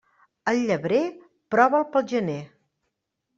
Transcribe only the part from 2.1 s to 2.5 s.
gener.